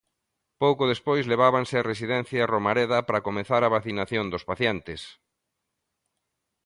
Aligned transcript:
Pouco 0.61 0.83
despois 0.91 1.29
levábanse 1.31 1.75
a 1.77 1.87
Residencia 1.91 2.43
Romareda 2.53 2.97
para 3.07 3.23
comezar 3.27 3.61
a 3.63 3.73
vacinación 3.75 4.25
dos 4.31 4.43
pacientes. 4.49 5.01